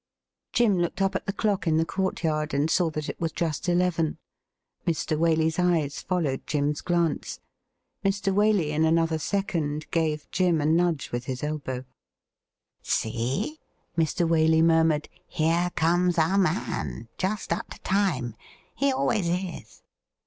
Jim 0.51 0.79
looked 0.79 0.99
up 0.99 1.13
at 1.13 1.27
the 1.27 1.31
clock 1.31 1.67
in 1.67 1.77
the 1.77 1.85
courtyard 1.85 2.55
and 2.55 2.71
saw 2.71 2.89
that 2.89 3.07
it 3.07 3.21
was 3.21 3.31
just 3.31 3.69
eleven. 3.69 4.17
Mr. 4.87 5.15
Waley's 5.15 5.59
eyes 5.59 6.01
followed 6.01 6.47
Jim's 6.47 6.81
glance. 6.81 7.39
Mr. 8.03 8.33
Wtdey 8.33 8.69
in 8.69 8.83
another 8.83 9.19
second 9.19 9.85
gave 9.91 10.25
Jim 10.31 10.59
a 10.59 10.65
nudge 10.65 11.11
with 11.11 11.25
his 11.25 11.43
elbow. 11.43 11.83
90 11.83 11.85
THE 11.85 11.85
RIDDLE 11.85 12.71
RING 12.79 12.81
'See,' 13.55 13.59
Mr. 13.95 14.27
Waley 14.27 14.63
murmured, 14.63 15.07
'here 15.27 15.69
comes 15.75 16.17
our 16.17 16.39
man— 16.39 17.07
just 17.19 17.53
up 17.53 17.69
to 17.69 17.79
time: 17.81 18.33
he 18.73 18.91
always 18.91 19.29
is.' 19.29 19.83